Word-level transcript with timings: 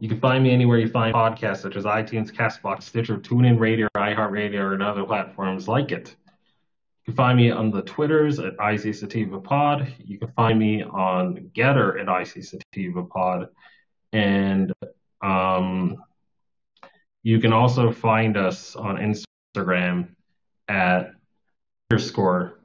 You 0.00 0.08
can 0.08 0.18
find 0.18 0.42
me 0.42 0.50
anywhere 0.50 0.78
you 0.78 0.88
find 0.88 1.14
podcasts, 1.14 1.58
such 1.58 1.76
as 1.76 1.84
iTunes, 1.84 2.32
Castbox, 2.32 2.84
Stitcher, 2.84 3.18
TuneIn 3.18 3.60
Radio, 3.60 3.86
iHeartRadio, 3.94 4.72
and 4.72 4.82
other 4.82 5.04
platforms 5.04 5.68
like 5.68 5.92
it. 5.92 6.16
You 7.04 7.12
can 7.12 7.14
find 7.14 7.36
me 7.36 7.50
on 7.50 7.70
the 7.70 7.82
Twitters 7.82 8.38
at 8.38 8.54
IC 8.58 8.94
Sativa 8.94 9.38
Pod. 9.38 9.92
You 9.98 10.18
can 10.18 10.28
find 10.32 10.58
me 10.58 10.82
on 10.82 11.50
Gettr 11.54 12.00
at 12.00 12.22
IC 12.22 12.44
Sativa 12.44 13.04
Pod. 13.04 13.48
And 14.14 14.72
um, 15.20 16.02
you 17.22 17.38
can 17.38 17.52
also 17.52 17.92
find 17.92 18.38
us 18.38 18.76
on 18.76 18.96
Instagram 18.96 20.14
at 20.66 21.12
underscore 21.90 22.58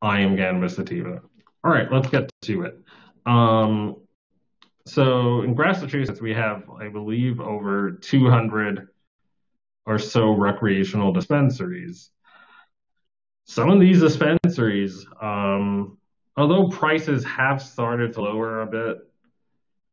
I 0.00 0.20
am 0.20 0.34
Cannabis 0.38 0.76
Sativa. 0.76 1.20
All 1.62 1.70
right, 1.70 1.92
let's 1.92 2.08
get 2.08 2.30
to 2.42 2.62
it. 2.62 2.78
Um, 3.26 3.96
so 4.86 5.42
in 5.42 5.54
Massachusetts, 5.54 6.20
we 6.20 6.34
have, 6.34 6.68
I 6.78 6.88
believe, 6.88 7.40
over 7.40 7.92
200 7.92 8.88
or 9.86 9.98
so 9.98 10.32
recreational 10.32 11.12
dispensaries. 11.12 12.10
Some 13.46 13.70
of 13.70 13.80
these 13.80 14.00
dispensaries, 14.00 15.06
um, 15.20 15.98
although 16.36 16.68
prices 16.68 17.24
have 17.24 17.62
started 17.62 18.12
to 18.14 18.22
lower 18.22 18.62
a 18.62 18.66
bit, 18.66 18.98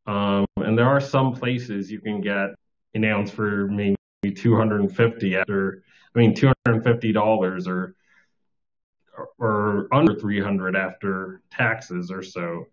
um, 0.08 0.46
and 0.58 0.78
there 0.78 0.88
are 0.88 1.02
some 1.02 1.34
places 1.34 1.92
you 1.92 2.02
can 2.02 2.22
get 2.22 2.50
an 2.94 3.06
ounce 3.06 3.32
for 3.32 3.68
maybe 3.68 3.96
250 4.36 5.36
after, 5.36 5.84
I 6.16 6.20
mean, 6.20 6.34
$250 6.34 7.68
or 7.68 7.96
or 9.38 9.88
under 9.92 10.16
300 10.16 10.76
after 10.76 11.42
taxes 11.52 12.10
or 12.12 12.24
so 12.24 12.66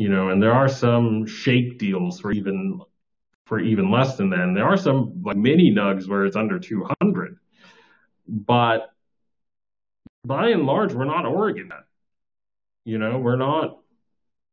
you 0.00 0.08
know, 0.08 0.30
and 0.30 0.42
there 0.42 0.54
are 0.54 0.66
some 0.66 1.26
shake 1.26 1.78
deals 1.78 2.20
for 2.20 2.32
even 2.32 2.80
for 3.44 3.60
even 3.60 3.90
less 3.90 4.16
than 4.16 4.30
that. 4.30 4.40
And 4.40 4.56
there 4.56 4.64
are 4.64 4.78
some 4.78 5.22
like 5.22 5.36
mini 5.36 5.70
nugs 5.70 6.08
where 6.08 6.24
it's 6.24 6.36
under 6.36 6.58
200. 6.58 7.36
But 8.26 8.90
by 10.24 10.48
and 10.48 10.64
large, 10.64 10.94
we're 10.94 11.04
not 11.04 11.26
Oregon. 11.26 11.70
You 12.86 12.96
know, 12.96 13.18
we're 13.18 13.36
not 13.36 13.80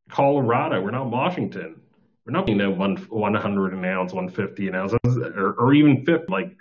Colorado. 0.10 0.82
We're 0.82 0.92
not 0.92 1.10
Washington. 1.10 1.80
We're 2.26 2.34
not 2.34 2.50
you 2.50 2.56
know 2.56 2.72
one 2.72 2.98
100 2.98 3.74
an 3.74 3.86
ounce, 3.86 4.12
150 4.12 4.68
an 4.68 4.76
ounce, 4.76 4.94
or, 5.06 5.54
or 5.54 5.74
even 5.74 6.04
50 6.04 6.26
like 6.28 6.58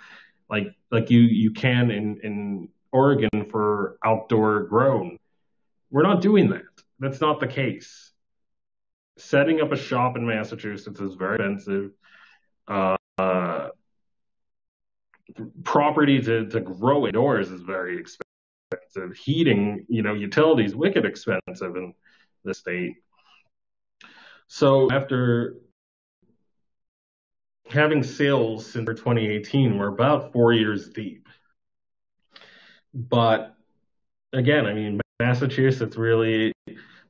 like 0.49 0.69
like 0.93 1.11
you 1.11 1.23
you 1.23 1.51
can 1.51 1.91
in 1.91 2.21
in 2.23 2.69
Oregon 2.93 3.47
for 3.51 3.99
outdoor 4.05 4.63
grown. 4.67 5.19
We're 5.91 6.05
not 6.05 6.23
doing 6.23 6.51
that. 6.51 6.63
That's 7.01 7.21
not 7.21 7.41
the 7.41 7.49
case 7.49 8.13
setting 9.19 9.61
up 9.61 9.73
a 9.73 9.77
shop 9.77 10.17
in 10.17 10.27
Massachusetts 10.27 11.01
is 11.01 11.15
very 11.15 11.37
expensive. 11.37 11.93
Uh, 12.69 12.97
uh, 13.19 13.69
property 15.65 16.21
to, 16.21 16.47
to 16.47 16.61
grow 16.61 17.07
indoors 17.07 17.51
is 17.51 17.61
very 17.63 17.99
expensive. 17.99 19.17
Heating, 19.17 19.87
you 19.89 20.03
know, 20.03 20.15
utilities 20.15 20.75
wicked 20.75 21.05
expensive 21.05 21.77
in 21.77 21.95
the 22.45 22.55
state. 22.55 22.97
So 24.49 24.91
after 24.91 25.57
having 27.69 28.03
sales 28.03 28.67
since 28.67 28.87
2018, 28.87 29.79
we're 29.79 29.89
about 29.89 30.33
four 30.33 30.53
years 30.53 30.89
deep. 30.89 31.29
But 32.95 33.55
again, 34.33 34.67
I 34.67 34.73
mean, 34.73 35.01
Massachusetts 35.21 35.97
really, 35.97 36.53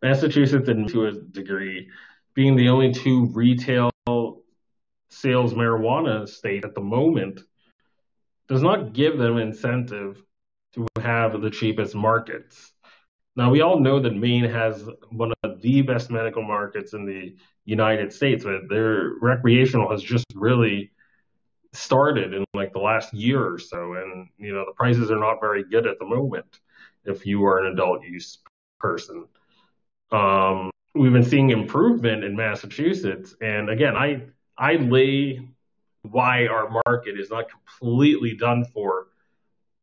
Massachusetts, 0.03 0.69
and 0.69 0.89
to 0.89 1.07
a 1.07 1.13
degree, 1.13 1.89
being 2.35 2.57
the 2.57 2.69
only 2.69 2.93
two 2.93 3.27
retail 3.27 3.91
sales 5.09 5.55
marijuana 5.55 6.29
state 6.29 6.65
at 6.65 6.75
the 6.75 6.81
moment, 6.81 7.41
does 8.49 8.63
not 8.63 8.93
give 8.93 9.19
them 9.19 9.39
incentive 9.39 10.23
to 10.75 10.87
have 11.01 11.41
the 11.41 11.51
cheapest 11.51 11.95
markets. 11.95 12.73
Now, 13.35 13.51
we 13.51 13.61
all 13.61 13.81
know 13.81 14.01
that 14.01 14.15
Maine 14.15 14.45
has 14.45 14.89
one 15.11 15.33
of 15.43 15.61
the 15.61 15.83
best 15.83 16.11
medical 16.11 16.43
markets 16.43 16.95
in 16.95 17.05
the 17.05 17.37
United 17.65 18.13
States, 18.13 18.45
but 18.45 18.69
their 18.69 19.13
recreational 19.21 19.91
has 19.91 20.03
just 20.03 20.27
really 20.35 20.93
started 21.73 22.33
in 22.33 22.45
like 22.55 22.73
the 22.73 22.79
last 22.79 23.13
year 23.13 23.53
or 23.53 23.59
so. 23.59 23.95
And, 23.95 24.29
you 24.39 24.55
know, 24.55 24.65
the 24.65 24.73
prices 24.73 25.11
are 25.11 25.19
not 25.19 25.41
very 25.41 25.65
good 25.65 25.87
at 25.87 25.99
the 25.99 26.07
moment 26.07 26.61
if 27.05 27.27
you 27.27 27.45
are 27.45 27.59
an 27.59 27.73
adult 27.73 28.03
use 28.05 28.39
person. 28.81 29.27
Um, 30.11 30.71
we've 30.95 31.13
been 31.13 31.25
seeing 31.25 31.51
improvement 31.51 32.25
in 32.25 32.37
Massachusetts. 32.37 33.35
And 33.41 33.71
again, 33.71 33.97
I, 33.97 34.23
I 34.57 34.75
lay 34.75 35.49
why 36.03 36.47
our 36.47 36.71
market 36.87 37.19
is 37.19 37.31
not 37.31 37.47
completely 37.51 38.37
done 38.37 38.65
for 38.65 39.09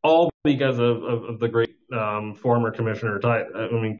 all 0.03 0.29
because 0.43 0.79
of, 0.79 1.03
of, 1.03 1.23
of 1.23 1.39
the 1.39 1.47
great 1.47 1.75
um, 1.91 2.35
former 2.35 2.71
commissioner, 2.71 3.19
I 3.25 3.69
mean, 3.71 3.99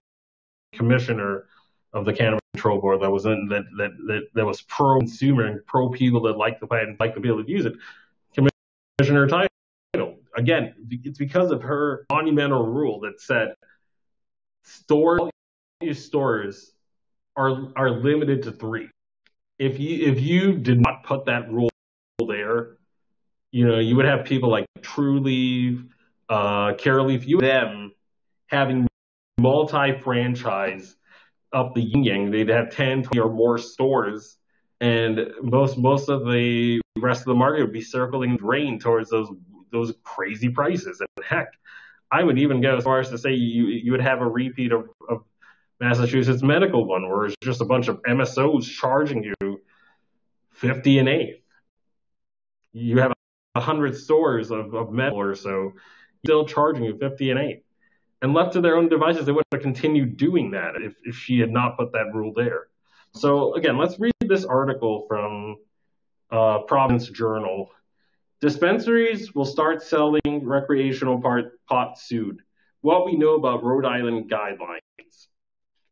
commissioner 0.74 1.46
of 1.94 2.06
the 2.06 2.14
Cannabis 2.14 2.42
Control 2.54 2.82
Board 2.82 3.02
that 3.02 3.12
was 3.12 3.26
in 3.26 3.48
that 3.50 3.64
that 3.78 3.92
that, 4.08 4.22
that 4.34 4.46
was 4.46 4.62
pro 4.64 5.00
consumer 5.00 5.46
and 5.46 5.66
pro 5.66 5.90
people 5.90 6.22
that 6.24 6.38
like 6.38 6.60
the 6.60 6.68
plant 6.68 6.90
and 6.90 7.00
like 7.00 7.14
to 7.14 7.20
be 7.20 7.30
able 7.30 7.44
to 7.44 7.50
use 7.50 7.66
it. 7.66 7.74
Commissioner 8.98 9.28
Title. 9.28 9.48
Again, 10.36 10.74
it's 10.90 11.20
because 11.20 11.52
of 11.52 11.62
her 11.62 12.06
monumental 12.12 12.66
rule 12.66 13.02
that 13.02 13.22
said 13.22 13.54
stores 15.92 16.72
are 17.36 17.72
are 17.76 17.90
limited 17.90 18.44
to 18.44 18.52
three. 18.52 18.90
If 19.60 19.80
you 19.80 20.08
if 20.08 20.20
you 20.20 20.54
did 20.58 20.80
not 20.80 21.04
put 21.04 21.26
that 21.26 21.52
rule 21.52 21.70
there, 22.28 22.78
you 23.52 23.68
know, 23.68 23.80
you 23.80 23.96
would 23.96 24.06
have 24.06 24.26
people 24.26 24.50
like 24.50 24.66
Trulieve, 24.82 25.88
uh, 26.30 26.74
Curaleaf, 26.74 27.26
you 27.26 27.40
them 27.40 27.92
having 28.48 28.88
multi-franchise 29.40 30.96
up 31.52 31.74
the 31.76 31.82
yin 31.82 32.04
yang. 32.04 32.32
They'd 32.32 32.50
have 32.50 32.72
10, 32.72 33.04
20 33.04 33.20
or 33.20 33.32
more 33.32 33.58
stores, 33.58 34.38
and 34.82 35.32
most 35.42 35.78
most 35.78 36.10
of 36.10 36.26
the 36.26 36.82
rest 36.98 37.22
of 37.22 37.26
the 37.26 37.36
market 37.36 37.62
would 37.62 37.74
be 37.74 37.82
circling 37.82 38.38
drain 38.38 38.80
towards 38.80 39.10
those 39.10 39.30
those 39.72 39.94
crazy 40.04 40.50
prices. 40.50 41.00
And 41.00 41.26
heck, 41.26 41.54
I 42.12 42.24
would 42.24 42.40
even 42.40 42.62
go 42.62 42.78
as 42.78 42.84
far 42.84 43.00
as 43.00 43.10
to 43.10 43.18
say 43.18 43.34
you 43.34 43.66
you 43.68 43.92
would 43.92 44.02
have 44.02 44.22
a 44.22 44.28
repeat 44.28 44.72
of, 44.72 44.90
of 45.10 45.24
Massachusetts 45.84 46.44
medical 46.44 46.86
one, 46.86 47.10
where 47.10 47.26
it's 47.26 47.36
just 47.42 47.62
a 47.62 47.66
bunch 47.66 47.88
of 47.88 48.02
MSOs 48.04 48.66
charging 48.66 49.24
you 49.24 49.62
fifty 50.52 51.00
and 51.00 51.10
eighth. 51.10 51.42
You 52.72 53.00
have 53.00 53.14
a 53.56 53.60
hundred 53.62 53.96
stores 53.96 54.50
of, 54.52 54.74
of 54.74 54.92
medical 54.92 55.22
or 55.22 55.36
so, 55.36 55.74
still 56.26 56.46
charging 56.46 56.84
you 56.86 56.98
fifty 56.98 57.32
and 57.32 57.40
eighth 57.40 57.64
and 58.24 58.34
left 58.34 58.54
to 58.54 58.62
their 58.62 58.78
own 58.78 58.88
devices, 58.88 59.26
they 59.26 59.34
would 59.34 59.44
have 59.52 59.62
continued 59.62 60.16
doing 60.16 60.52
that 60.52 60.76
if, 60.78 60.96
if 61.04 61.18
she 61.18 61.40
had 61.40 61.52
not 61.52 61.78
put 61.78 61.92
that 61.92 62.06
rule 62.14 62.32
there. 62.34 62.68
So 63.12 63.54
again, 63.56 63.78
let's 63.78 64.00
read 64.00 64.14
this 64.22 64.46
article 64.46 65.06
from 65.10 65.58
uh, 66.32 66.60
Providence 66.60 67.10
Journal. 67.10 67.70
Dispensaries 68.40 69.36
will 69.36 69.46
start 69.46 69.84
selling 69.84 70.22
recreational 70.42 71.22
pot 71.68 72.00
soon. 72.00 72.40
What 72.80 73.06
we 73.06 73.18
know 73.18 73.36
about 73.36 73.62
Rhode 73.62 73.86
Island 73.86 74.32
guidelines. 74.32 74.83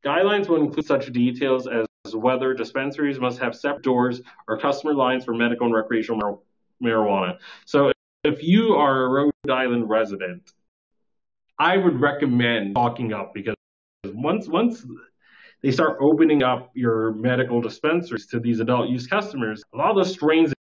Guidelines 0.03 0.48
will 0.48 0.62
include 0.62 0.86
such 0.86 1.12
details 1.12 1.68
as 1.68 1.86
whether 2.15 2.53
dispensaries 2.53 3.19
must 3.19 3.39
have 3.39 3.56
separate 3.56 3.83
doors 3.83 4.21
or 4.48 4.57
customer 4.57 4.94
lines 4.94 5.24
for 5.24 5.33
medical 5.33 5.68
and 5.68 5.75
recreational 5.75 6.44
marijuana. 6.83 7.38
So 7.65 7.92
if 8.24 8.44
you 8.44 8.74
are 8.74 9.06
a 9.06 9.09
Rhode 9.09 9.31
Island 9.50 9.89
resident 9.89 10.51
I 11.62 11.77
would 11.77 12.01
recommend 12.01 12.74
talking 12.74 13.13
up 13.13 13.36
because 13.36 13.53
once 14.06 14.48
once 14.48 14.83
they 15.62 15.71
start 15.71 16.00
opening 16.01 16.42
up 16.42 16.71
your 16.74 17.13
medical 17.13 17.62
dispensaries 17.62 18.25
to 18.27 18.39
these 18.39 18.59
adult 18.59 18.89
use 18.89 19.06
customers, 19.06 19.63
a 19.71 19.77
lot 19.77 19.92
of 19.92 19.95
those 19.95 20.12
strains 20.12 20.51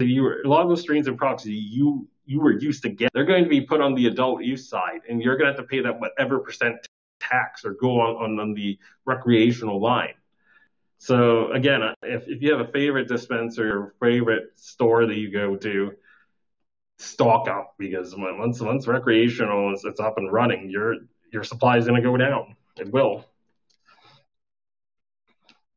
that 0.00 0.06
you 0.06 0.26
a 0.44 0.48
lot 0.48 0.62
of 0.62 0.68
those 0.68 0.80
strains 0.80 1.06
and 1.06 1.16
products 1.16 1.46
you 1.46 2.08
you 2.26 2.40
were 2.40 2.58
used 2.58 2.82
to 2.82 2.88
get, 2.88 3.08
they're 3.14 3.24
going 3.24 3.44
to 3.44 3.48
be 3.48 3.60
put 3.60 3.80
on 3.80 3.94
the 3.94 4.08
adult 4.08 4.42
use 4.42 4.68
side, 4.68 5.00
and 5.08 5.22
you're 5.22 5.36
going 5.36 5.46
to 5.46 5.56
have 5.56 5.64
to 5.64 5.68
pay 5.68 5.80
that 5.80 6.00
whatever 6.00 6.40
percent 6.40 6.87
tax 7.28 7.64
or 7.64 7.74
go 7.74 8.00
on, 8.00 8.38
on, 8.38 8.54
the 8.54 8.78
recreational 9.04 9.80
line. 9.80 10.14
So 10.98 11.52
again, 11.52 11.80
if, 12.02 12.28
if 12.28 12.42
you 12.42 12.52
have 12.52 12.66
a 12.66 12.72
favorite 12.72 13.08
dispenser 13.08 13.78
or 13.78 13.94
favorite 14.00 14.52
store 14.56 15.06
that 15.06 15.16
you 15.16 15.30
go 15.30 15.56
to, 15.56 15.92
stock 16.98 17.48
up 17.48 17.74
because 17.78 18.14
once 18.16 18.60
once 18.60 18.86
recreational 18.86 19.72
is 19.72 19.84
it's 19.84 20.00
up 20.00 20.18
and 20.18 20.32
running, 20.32 20.68
your 20.70 20.96
your 21.32 21.44
supply 21.44 21.78
is 21.78 21.86
going 21.86 22.00
to 22.00 22.08
go 22.08 22.16
down. 22.16 22.56
It 22.76 22.92
will. 22.92 23.24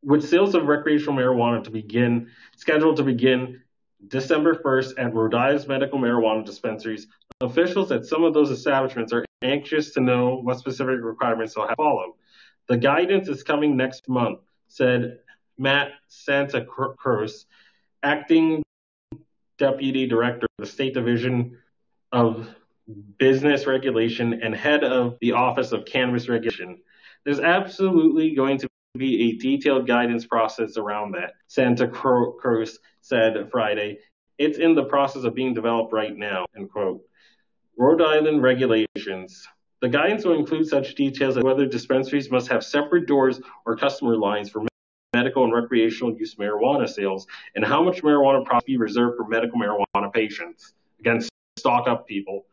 With 0.03 0.27
sales 0.27 0.55
of 0.55 0.65
recreational 0.65 1.15
marijuana 1.15 1.63
to 1.63 1.69
begin 1.69 2.29
scheduled 2.57 2.97
to 2.97 3.03
begin 3.03 3.61
December 4.07 4.55
1st 4.55 4.93
at 4.97 5.13
Rhode 5.13 5.35
Island's 5.35 5.67
medical 5.67 5.99
marijuana 5.99 6.43
dispensaries, 6.43 7.05
officials 7.39 7.91
at 7.91 8.05
some 8.05 8.23
of 8.23 8.33
those 8.33 8.49
establishments 8.49 9.13
are 9.13 9.23
anxious 9.41 9.93
to 9.93 10.01
know 10.01 10.35
what 10.37 10.59
specific 10.59 10.99
requirements 11.01 11.55
they'll 11.55 11.67
have 11.67 11.77
follow. 11.77 12.15
The 12.67 12.77
guidance 12.77 13.27
is 13.27 13.43
coming 13.43 13.75
next 13.75 14.07
month, 14.07 14.39
said 14.67 15.19
Matt 15.57 15.91
Santacroce, 16.09 17.45
acting 18.03 18.63
Deputy 19.57 20.07
Director 20.07 20.47
of 20.57 20.65
the 20.65 20.71
State 20.71 20.93
Division 20.93 21.57
of 22.11 22.47
Business 23.17 23.67
Regulation 23.67 24.41
and 24.41 24.55
head 24.55 24.83
of 24.83 25.17
the 25.21 25.33
Office 25.33 25.71
of 25.71 25.85
Cannabis 25.85 26.27
Regulation. 26.27 26.79
There's 27.23 27.39
absolutely 27.39 28.35
going 28.35 28.57
to 28.59 28.67
be 28.97 29.29
a 29.29 29.37
detailed 29.37 29.87
guidance 29.87 30.25
process 30.25 30.77
around 30.77 31.13
that, 31.13 31.33
Santacroce 31.49 32.77
said 33.01 33.49
Friday. 33.51 33.99
It's 34.37 34.57
in 34.57 34.75
the 34.75 34.85
process 34.85 35.23
of 35.23 35.35
being 35.35 35.53
developed 35.53 35.93
right 35.93 36.15
now, 36.15 36.45
end 36.55 36.71
quote. 36.71 37.01
Rhode 37.81 38.03
Island 38.03 38.43
regulations. 38.43 39.47
The 39.81 39.89
guidance 39.89 40.23
will 40.23 40.37
include 40.37 40.67
such 40.67 40.93
details 40.93 41.35
as 41.37 41.43
whether 41.43 41.65
dispensaries 41.65 42.29
must 42.29 42.47
have 42.49 42.63
separate 42.63 43.07
doors 43.07 43.41
or 43.65 43.75
customer 43.75 44.15
lines 44.17 44.51
for 44.51 44.67
medical 45.15 45.45
and 45.45 45.51
recreational 45.51 46.15
use 46.15 46.35
marijuana 46.35 46.87
sales, 46.87 47.25
and 47.55 47.65
how 47.65 47.81
much 47.81 48.03
marijuana 48.03 48.45
products 48.45 48.67
be 48.67 48.77
reserved 48.77 49.17
for 49.17 49.27
medical 49.27 49.59
marijuana 49.59 50.13
patients. 50.13 50.75
Again, 50.99 51.21
stock 51.57 51.87
up 51.87 52.07
people. 52.07 52.45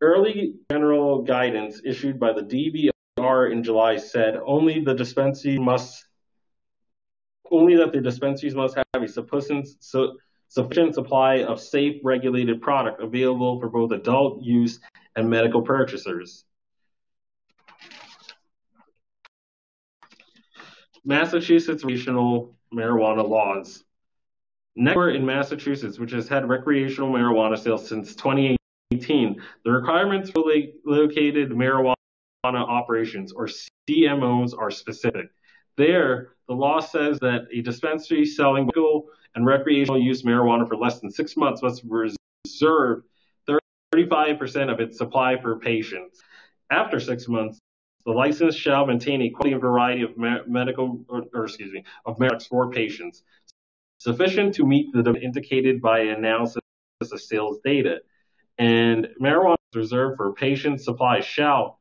Early 0.00 0.56
general 0.68 1.22
guidance 1.22 1.80
issued 1.84 2.18
by 2.18 2.32
the 2.32 2.42
DBR 2.42 3.52
in 3.52 3.62
July 3.62 3.96
said 3.96 4.40
only 4.44 4.80
the 4.80 4.92
dispensary 4.92 5.56
must 5.56 6.04
only 7.52 7.76
that 7.76 7.92
the 7.92 8.00
dispensaries 8.00 8.56
must 8.56 8.74
have 8.74 9.02
a 9.04 9.06
sufficient, 9.06 9.68
sufficient 10.48 10.94
supply 10.94 11.42
of 11.42 11.60
safe 11.60 12.00
regulated 12.04 12.62
product 12.62 13.02
available 13.02 13.60
for 13.60 13.68
both 13.68 13.92
adult 13.92 14.42
use 14.42 14.80
and 15.16 15.28
medical 15.28 15.62
purchasers. 15.62 16.44
Massachusetts 21.04 21.84
recreational 21.84 22.56
marijuana 22.72 23.28
laws. 23.28 23.84
Next, 24.76 24.96
in 24.96 25.24
Massachusetts, 25.24 25.98
which 25.98 26.10
has 26.12 26.26
had 26.26 26.48
recreational 26.48 27.10
marijuana 27.10 27.56
sales 27.56 27.88
since 27.88 28.16
2018, 28.16 29.40
the 29.64 29.70
requirements 29.70 30.30
for 30.30 30.44
located 30.84 31.50
marijuana 31.50 31.94
operations, 32.44 33.32
or 33.32 33.48
CMOs, 33.88 34.58
are 34.58 34.70
specific. 34.70 35.26
There, 35.76 36.30
the 36.48 36.54
law 36.54 36.80
says 36.80 37.18
that 37.20 37.42
a 37.52 37.62
dispensary 37.62 38.24
selling 38.24 38.68
and 39.34 39.46
recreational 39.46 40.00
use 40.00 40.22
marijuana 40.22 40.66
for 40.66 40.76
less 40.76 41.00
than 41.00 41.10
six 41.10 41.36
months 41.36 41.62
must 41.62 41.82
reserve 41.84 43.02
35% 43.94 44.72
of 44.72 44.80
its 44.80 44.98
supply 44.98 45.40
for 45.40 45.58
patients. 45.58 46.20
After 46.70 46.98
six 46.98 47.28
months, 47.28 47.58
the 48.04 48.12
license 48.12 48.54
shall 48.54 48.86
maintain 48.86 49.22
a 49.22 49.30
quality 49.30 49.52
and 49.52 49.60
variety 49.60 50.02
of 50.02 50.16
medical, 50.48 51.04
or, 51.08 51.24
or, 51.32 51.44
excuse 51.44 51.72
me, 51.72 51.84
of 52.04 52.18
marijuana 52.18 52.46
for 52.46 52.70
patients, 52.70 53.22
sufficient 53.98 54.54
to 54.56 54.66
meet 54.66 54.92
the 54.92 55.14
indicated 55.14 55.80
by 55.80 56.00
analysis 56.00 56.60
of 57.00 57.20
sales 57.20 57.58
data. 57.64 58.00
And 58.58 59.08
marijuana 59.20 59.56
reserved 59.74 60.16
for 60.16 60.32
patient 60.32 60.80
supply 60.80 61.20
shall, 61.20 61.80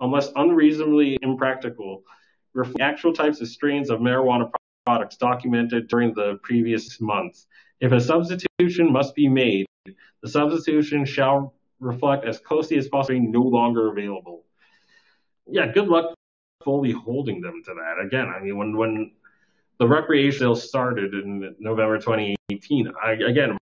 unless 0.00 0.30
unreasonably 0.36 1.18
impractical, 1.22 2.04
reflect 2.54 2.80
actual 2.80 3.12
types 3.12 3.40
of 3.40 3.48
strains 3.48 3.90
of 3.90 4.00
marijuana 4.00 4.50
products 4.84 5.16
documented 5.16 5.88
during 5.88 6.14
the 6.14 6.38
previous 6.42 7.00
months. 7.00 7.46
If 7.80 7.92
a 7.92 8.00
substitution 8.00 8.92
must 8.92 9.14
be 9.14 9.28
made, 9.28 9.66
the 9.86 10.28
substitution 10.28 11.04
shall 11.04 11.54
reflect 11.80 12.24
as 12.24 12.38
closely 12.38 12.78
as 12.78 12.88
possible 12.88 13.20
no 13.20 13.42
longer 13.42 13.90
available. 13.90 14.44
yeah, 15.46 15.66
good 15.72 15.88
luck 15.88 16.14
fully 16.64 16.92
holding 16.92 17.40
them 17.40 17.62
to 17.64 17.74
that. 17.74 18.04
Again, 18.04 18.28
I 18.28 18.40
mean, 18.40 18.56
when 18.56 18.76
when 18.76 19.12
the 19.78 19.86
recreational 19.88 20.54
started 20.54 21.12
in 21.12 21.56
November 21.58 21.98
2018, 21.98 22.92
I, 23.02 23.12
again, 23.12 23.58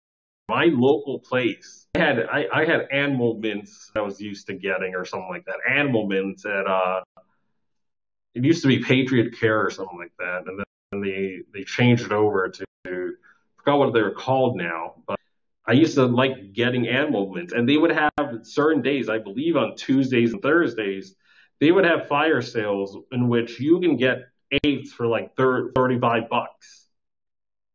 my 0.49 0.67
local 0.67 1.19
place 1.21 1.87
I 1.95 1.99
had 1.99 2.19
I, 2.31 2.47
I 2.53 2.65
had 2.67 2.89
animal 2.93 3.39
mints 3.39 3.91
I 3.97 4.01
was 4.03 4.21
used 4.21 4.47
to 4.49 4.55
getting 4.55 4.95
or 4.95 5.05
something 5.07 5.31
like 5.31 5.47
that. 5.47 5.57
Animal 5.69 6.07
mints 6.07 6.45
at 6.45 6.67
uh, 6.67 7.01
it 8.35 8.45
used 8.45 8.63
to 8.63 8.69
be 8.69 8.83
Patriot 8.83 9.39
Care 9.41 9.65
or 9.65 9.71
something 9.71 9.99
like 9.99 10.13
that, 10.19 10.43
and 10.47 10.63
then 10.91 11.01
they 11.01 11.41
they 11.53 11.65
changed 11.65 12.05
it 12.05 12.13
over 12.13 12.49
to 12.49 12.65
forgot 13.61 13.79
what 13.79 13.95
they 13.95 14.03
were 14.03 14.11
called 14.11 14.57
now, 14.57 14.95
but 15.07 15.19
I 15.67 15.73
used 15.73 15.95
to 15.95 16.07
like 16.07 16.53
getting 16.53 16.89
animal 16.89 17.33
mints, 17.33 17.53
and 17.53 17.69
they 17.69 17.77
would 17.77 17.93
have 17.93 18.41
certain 18.43 18.83
days, 18.83 19.09
I 19.09 19.19
believe 19.19 19.57
on 19.57 19.77
Tuesdays 19.77 20.33
and 20.33 20.43
Thursdays, 20.43 21.15
they 21.61 21.71
would 21.71 21.85
have 21.85 22.09
fire 22.09 22.43
sales 22.43 22.97
in 23.13 23.29
which 23.29 23.61
you 23.61 23.81
can 23.81 23.97
get 23.97 24.29
eights 24.65 24.93
for 24.93 25.07
like 25.07 25.37
30, 25.37 25.73
35 25.77 26.29
bucks. 26.29 26.87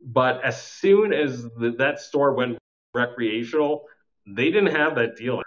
But 0.02 0.44
as 0.44 0.62
soon 0.62 1.14
as 1.14 1.44
the, 1.44 1.76
that 1.78 2.00
store 2.00 2.34
went 2.34 2.58
recreational, 2.94 3.86
they 4.28 4.46
didn't 4.46 4.76
have 4.76 4.96
that 4.96 5.16
deal. 5.16 5.42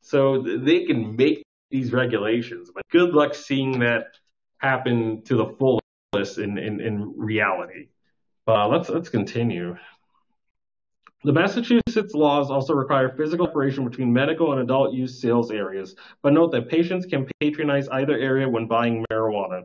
So 0.00 0.42
they 0.42 0.84
can 0.84 1.16
make 1.16 1.42
these 1.70 1.92
regulations, 1.92 2.70
but 2.72 2.84
good 2.90 3.12
luck 3.14 3.34
seeing 3.34 3.80
that 3.80 4.06
happen 4.58 5.22
to 5.24 5.36
the 5.36 5.46
fullest 6.14 6.38
in, 6.38 6.58
in, 6.58 6.80
in 6.80 7.14
reality. 7.16 7.88
But 8.46 8.68
let's 8.68 8.88
let's 8.88 9.08
continue. 9.08 9.76
The 11.24 11.32
Massachusetts 11.32 12.12
laws 12.12 12.50
also 12.50 12.74
require 12.74 13.16
physical 13.16 13.46
separation 13.46 13.88
between 13.88 14.12
medical 14.12 14.52
and 14.52 14.60
adult 14.60 14.92
use 14.92 15.18
sales 15.22 15.50
areas, 15.50 15.96
but 16.22 16.34
note 16.34 16.52
that 16.52 16.68
patients 16.68 17.06
can 17.06 17.26
patronize 17.40 17.88
either 17.88 18.18
area 18.18 18.46
when 18.46 18.66
buying 18.66 19.06
marijuana. 19.10 19.62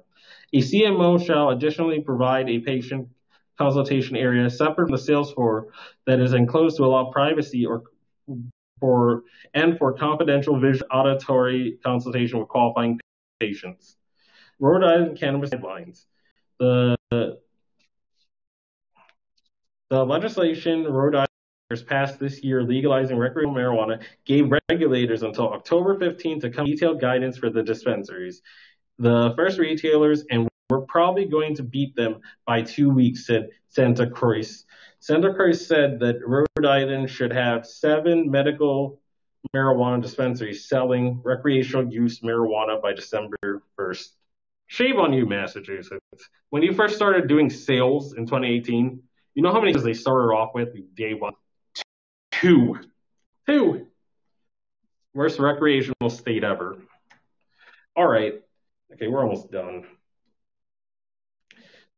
A 0.54 0.60
CMO 0.60 1.24
shall 1.24 1.50
additionally 1.50 2.00
provide 2.00 2.50
a 2.50 2.60
patient 2.60 3.10
consultation 3.58 4.16
area 4.16 4.50
separate 4.50 4.86
from 4.86 4.92
the 4.94 4.98
sales 4.98 5.34
floor 5.34 5.68
that 6.08 6.22
is 6.22 6.32
enclosed 6.32 6.78
to 6.78 6.86
allow 6.86 7.12
privacy 7.12 7.66
or 7.66 7.84
for 8.80 9.24
and 9.54 9.78
for 9.78 9.92
confidential 9.92 10.58
visual 10.58 10.88
auditory 10.90 11.78
consultation 11.84 12.40
with 12.40 12.48
qualifying 12.48 12.98
patients. 13.42 13.98
Rhode 14.60 14.86
Island 14.86 15.20
cannabis 15.20 15.50
guidelines. 15.50 16.06
The 16.60 16.98
the 19.90 20.06
legislation 20.06 20.84
Rhode 20.86 21.16
Island 21.16 21.88
passed 21.88 22.20
this 22.20 22.44
year 22.44 22.64
legalizing 22.64 23.18
recreational 23.18 23.56
marijuana 23.56 24.02
gave 24.26 24.52
regulators 24.70 25.24
until 25.24 25.52
October 25.54 25.98
15 25.98 26.42
to 26.42 26.50
come 26.50 26.66
detailed 26.66 27.02
guidance 27.02 27.38
for 27.38 27.50
the 27.50 27.64
dispensaries. 27.64 28.42
The 29.00 29.34
first 29.36 29.58
retailers, 29.58 30.26
and 30.30 30.48
we're 30.70 30.82
probably 30.82 31.26
going 31.26 31.56
to 31.56 31.64
beat 31.64 31.96
them 31.96 32.22
by 32.46 32.62
two 32.62 32.90
weeks, 32.90 33.26
said 33.26 33.50
Santacroce. 33.76 34.66
Santa 35.00 35.34
Cruz 35.34 35.66
said 35.66 36.00
that 36.00 36.20
Rhode 36.26 36.66
Island 36.66 37.10
should 37.10 37.32
have 37.32 37.66
seven 37.66 38.30
medical 38.30 39.00
marijuana 39.56 40.02
dispensaries 40.02 40.68
selling 40.68 41.22
recreational 41.24 41.92
use 41.92 42.20
marijuana 42.20 42.82
by 42.82 42.94
December 42.94 43.38
1st. 43.80 44.10
Shame 44.70 45.00
on 45.00 45.14
you, 45.14 45.26
Massachusetts. 45.26 46.30
When 46.52 46.62
you 46.62 46.74
first 46.74 46.96
started 46.96 47.28
doing 47.28 47.50
sales 47.50 48.14
in 48.14 48.28
2018, 48.28 49.02
you 49.34 49.42
know 49.42 49.52
how 49.52 49.60
many 49.60 49.74
they 49.74 49.96
started 49.96 50.32
off 50.32 50.54
with 50.54 50.70
day 50.96 51.16
one? 51.16 51.34
Two. 52.32 52.78
Two. 53.48 53.88
Worst 55.16 55.40
recreational 55.40 56.12
state 56.12 56.44
ever. 56.44 56.78
All 57.96 58.08
right. 58.08 58.36
Okay, 58.94 59.08
we're 59.08 59.24
almost 59.24 59.52
done. 59.52 59.88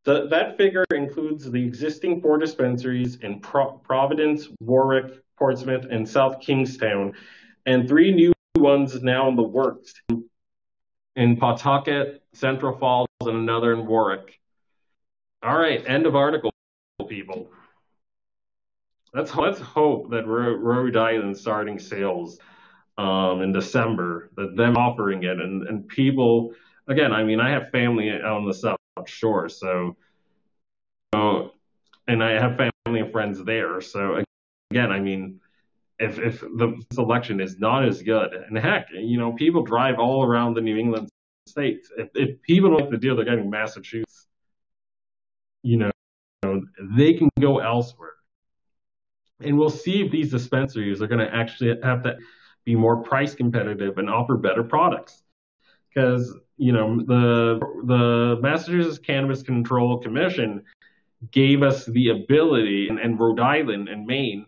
The, 0.05 0.27
that 0.29 0.55
figure 0.55 0.85
includes 0.95 1.51
the 1.51 1.65
existing 1.65 2.21
four 2.21 2.37
dispensaries 2.37 3.17
in 3.17 3.41
Pro- 3.41 3.73
Providence, 3.79 4.47
Warwick, 4.61 5.11
Portsmouth, 5.37 5.87
and 5.91 6.07
South 6.07 6.39
Kingstown, 6.39 7.15
and 7.65 7.89
three 7.89 8.13
new 8.13 8.31
ones 8.55 9.03
now 9.03 9.27
in 9.27 9.35
the 9.35 9.43
works 9.43 9.93
in 10.07 10.23
Pawtucket, 11.15 12.23
Central 12.33 12.77
Falls, 12.77 13.07
and 13.21 13.37
another 13.37 13.73
in 13.73 13.85
Warwick. 13.85 14.39
All 15.43 15.57
right, 15.57 15.83
end 15.87 16.05
of 16.05 16.15
article, 16.15 16.51
people 17.07 17.49
let's 19.13 19.35
let's 19.35 19.59
hope 19.59 20.09
that 20.11 20.25
Rhode 20.27 20.95
Island 20.95 21.37
starting 21.37 21.79
sales 21.79 22.39
um, 22.97 23.41
in 23.41 23.51
December, 23.51 24.31
that 24.37 24.55
them 24.55 24.77
offering 24.77 25.23
it, 25.23 25.39
and 25.39 25.67
and 25.67 25.87
people 25.87 26.53
again. 26.87 27.11
I 27.13 27.23
mean, 27.23 27.39
I 27.39 27.49
have 27.51 27.71
family 27.71 28.09
on 28.11 28.45
the 28.45 28.53
South 28.53 28.77
Shore, 29.05 29.49
so, 29.49 29.95
so 31.13 31.51
and 32.07 32.23
I 32.23 32.31
have 32.31 32.57
family 32.57 33.01
and 33.01 33.11
friends 33.11 33.43
there. 33.43 33.81
So 33.81 34.23
again, 34.69 34.91
I 34.91 34.99
mean, 34.99 35.40
if 36.01 36.19
if 36.19 36.41
the 36.41 36.81
selection 36.93 37.39
is 37.39 37.59
not 37.59 37.87
as 37.87 38.01
good, 38.01 38.33
and 38.33 38.57
heck, 38.57 38.87
you 38.91 39.17
know, 39.17 39.33
people 39.33 39.63
drive 39.63 39.99
all 39.99 40.23
around 40.23 40.55
the 40.55 40.61
New 40.61 40.77
England 40.77 41.09
states. 41.47 41.89
If 41.97 42.09
if 42.15 42.41
people 42.41 42.71
don't 42.71 42.81
like 42.81 42.89
the 42.89 42.97
deal 42.97 43.15
they're 43.15 43.25
getting 43.25 43.49
Massachusetts, 43.49 44.27
you 45.63 45.77
know, 45.77 46.61
they 46.97 47.13
can 47.13 47.29
go 47.39 47.59
elsewhere 47.59 48.11
and 49.43 49.57
we'll 49.57 49.69
see 49.69 50.01
if 50.01 50.11
these 50.11 50.31
dispensaries 50.31 51.01
are 51.01 51.07
going 51.07 51.25
to 51.25 51.33
actually 51.33 51.75
have 51.83 52.03
to 52.03 52.17
be 52.65 52.75
more 52.75 53.03
price 53.03 53.33
competitive 53.33 53.97
and 53.97 54.09
offer 54.09 54.37
better 54.37 54.63
products. 54.63 55.23
Because 55.93 56.33
you 56.57 56.71
know 56.71 57.03
the 57.03 57.59
the 57.85 58.39
Massachusetts 58.41 58.99
Cannabis 58.99 59.43
Control 59.43 59.97
Commission 59.99 60.63
gave 61.31 61.63
us 61.63 61.85
the 61.85 62.09
ability, 62.09 62.87
and, 62.87 62.97
and 62.97 63.19
Rhode 63.19 63.39
Island 63.39 63.89
and 63.89 64.05
Maine, 64.05 64.45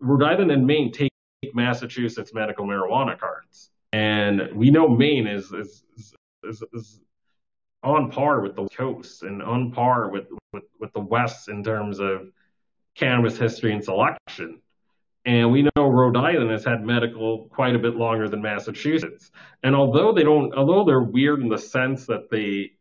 Rhode 0.00 0.22
Island 0.22 0.50
and 0.50 0.66
Maine 0.66 0.92
take 0.92 1.10
Massachusetts 1.54 2.32
medical 2.34 2.66
marijuana 2.66 3.18
cards, 3.18 3.70
and 3.92 4.42
we 4.54 4.70
know 4.70 4.88
Maine 4.88 5.26
is 5.26 5.52
is, 5.52 5.82
is, 6.44 6.62
is 6.72 7.00
on 7.82 8.10
par 8.10 8.40
with 8.40 8.56
the 8.56 8.66
coast 8.68 9.22
and 9.22 9.42
on 9.42 9.70
par 9.70 10.10
with, 10.10 10.26
with, 10.52 10.64
with 10.80 10.92
the 10.92 11.00
West 11.00 11.48
in 11.48 11.62
terms 11.62 12.00
of 12.00 12.28
cannabis 12.96 13.38
history 13.38 13.72
and 13.72 13.84
selection. 13.84 14.60
And 15.24 15.50
we 15.50 15.62
know 15.62 15.86
Rhode 15.88 16.16
Island 16.16 16.50
has 16.50 16.64
had 16.64 16.84
medical 16.84 17.48
quite 17.50 17.74
a 17.74 17.78
bit 17.78 17.94
longer 17.94 18.28
than 18.28 18.42
Massachusetts. 18.42 19.30
And 19.62 19.74
although 19.74 20.12
they 20.12 20.22
don't, 20.22 20.54
although 20.54 20.84
they're 20.84 21.02
weird 21.02 21.40
in 21.40 21.48
the 21.48 21.58
sense 21.58 22.06
that 22.06 22.30
they 22.30 22.72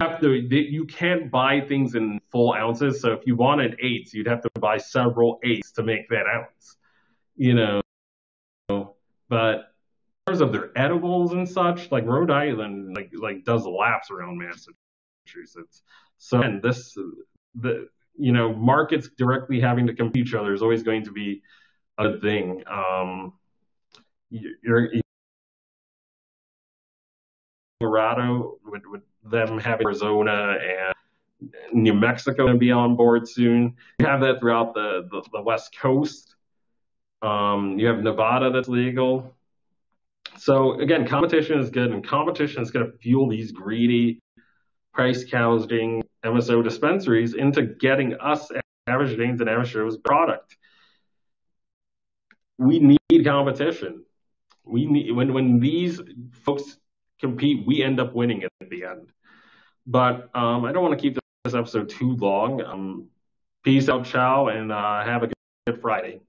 have 0.00 0.20
to, 0.20 0.32
you 0.32 0.84
can't 0.86 1.30
buy 1.30 1.60
things 1.60 1.94
in 1.94 2.20
full 2.30 2.52
ounces. 2.54 3.00
So 3.00 3.12
if 3.12 3.26
you 3.26 3.36
wanted 3.36 3.76
eights, 3.80 4.14
you'd 4.14 4.26
have 4.26 4.42
to 4.42 4.50
buy 4.60 4.78
several 4.78 5.38
eights 5.44 5.72
to 5.72 5.82
make 5.82 6.08
that 6.08 6.24
ounce, 6.26 6.76
you 7.36 7.54
know. 7.54 7.80
But 9.28 9.56
in 10.26 10.32
terms 10.32 10.40
of 10.40 10.52
their 10.52 10.70
edibles 10.76 11.32
and 11.32 11.48
such, 11.48 11.92
like 11.92 12.04
Rhode 12.04 12.30
Island, 12.30 12.96
like 12.96 13.10
like 13.14 13.44
does 13.44 13.64
laps 13.66 14.10
around 14.10 14.38
Massachusetts. 14.38 15.82
So 16.18 16.42
and 16.42 16.62
this 16.62 16.96
the 17.54 17.88
you 18.20 18.32
know, 18.32 18.52
markets 18.52 19.08
directly 19.16 19.60
having 19.60 19.86
to 19.86 19.94
compete 19.94 20.26
each 20.26 20.34
other 20.34 20.52
is 20.52 20.60
always 20.62 20.82
going 20.82 21.04
to 21.04 21.10
be 21.10 21.42
a 21.98 22.18
thing. 22.18 22.62
Um, 22.70 23.32
you're, 24.30 24.90
Colorado 27.80 28.58
with, 28.64 28.82
with 28.90 29.02
them 29.24 29.58
having 29.58 29.86
Arizona 29.86 30.58
and 30.60 30.94
New 31.72 31.94
Mexico 31.94 32.48
to 32.48 32.58
be 32.58 32.70
on 32.70 32.94
board 32.94 33.26
soon. 33.26 33.74
You 33.98 34.06
have 34.06 34.20
that 34.20 34.40
throughout 34.40 34.74
the, 34.74 35.08
the, 35.10 35.22
the 35.32 35.42
West 35.42 35.76
Coast. 35.78 36.34
Um, 37.22 37.78
you 37.78 37.86
have 37.86 38.02
Nevada 38.02 38.50
that's 38.50 38.68
legal. 38.68 39.34
So 40.36 40.78
again, 40.80 41.06
competition 41.06 41.58
is 41.58 41.70
good, 41.70 41.90
and 41.90 42.06
competition 42.06 42.62
is 42.62 42.70
going 42.70 42.86
to 42.86 42.92
fuel 42.98 43.28
these 43.28 43.50
greedy, 43.52 44.20
price 44.92 45.24
gouging 45.24 46.02
MSO 46.24 46.62
dispensaries 46.62 47.34
into 47.34 47.62
getting 47.62 48.14
us 48.20 48.50
average 48.86 49.16
Danes 49.16 49.40
and 49.40 49.48
average 49.48 49.72
Joe's 49.72 49.96
product. 49.96 50.56
We 52.58 52.78
need 52.78 53.24
competition. 53.24 54.04
We 54.64 54.84
need 54.84 55.12
when 55.12 55.32
when 55.32 55.60
these 55.60 56.00
folks 56.32 56.76
compete, 57.20 57.66
we 57.66 57.82
end 57.82 58.00
up 58.00 58.14
winning 58.14 58.42
it 58.42 58.50
at 58.60 58.70
the 58.70 58.84
end. 58.84 59.08
But 59.86 60.30
um, 60.34 60.64
I 60.64 60.72
don't 60.72 60.82
want 60.82 60.98
to 60.98 61.02
keep 61.02 61.18
this 61.44 61.54
episode 61.54 61.88
too 61.88 62.16
long. 62.16 62.62
Um, 62.62 63.08
peace 63.64 63.88
out, 63.88 64.04
ciao, 64.06 64.48
and 64.48 64.70
uh, 64.70 65.04
have 65.04 65.22
a 65.22 65.30
good 65.66 65.80
Friday. 65.80 66.20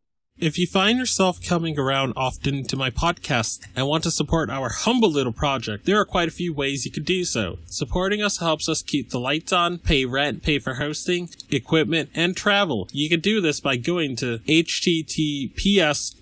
If 0.41 0.57
you 0.57 0.65
find 0.65 0.97
yourself 0.97 1.39
coming 1.45 1.77
around 1.77 2.13
often 2.15 2.63
to 2.63 2.75
my 2.75 2.89
podcast 2.89 3.59
and 3.75 3.85
want 3.85 4.03
to 4.05 4.11
support 4.11 4.49
our 4.49 4.69
humble 4.69 5.11
little 5.11 5.33
project, 5.33 5.85
there 5.85 5.99
are 5.99 6.05
quite 6.05 6.29
a 6.29 6.31
few 6.31 6.51
ways 6.51 6.83
you 6.83 6.91
could 6.91 7.05
do 7.05 7.25
so. 7.25 7.59
Supporting 7.67 8.23
us 8.23 8.39
helps 8.39 8.67
us 8.67 8.81
keep 8.81 9.11
the 9.11 9.19
lights 9.19 9.53
on, 9.53 9.77
pay 9.77 10.05
rent, 10.05 10.41
pay 10.41 10.57
for 10.57 10.75
hosting, 10.75 11.29
equipment, 11.51 12.09
and 12.15 12.35
travel. 12.35 12.89
You 12.91 13.07
can 13.07 13.19
do 13.19 13.39
this 13.39 13.59
by 13.59 13.77
going 13.77 14.15
to 14.15 14.39
https 14.39 16.15